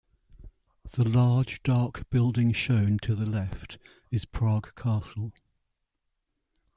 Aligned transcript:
The 0.93 1.07
large, 1.07 1.61
dark 1.61 2.09
building 2.09 2.53
shown 2.53 2.97
to 3.03 3.13
the 3.13 3.27
left 3.29 3.77
is 4.09 4.25
Prague 4.25 4.73
Castle. 4.75 5.31